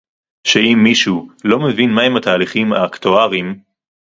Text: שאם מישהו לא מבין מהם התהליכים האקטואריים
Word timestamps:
שאם 0.47 0.79
מישהו 0.83 1.27
לא 1.43 1.59
מבין 1.59 1.91
מהם 1.93 2.17
התהליכים 2.17 2.73
האקטואריים 2.73 3.59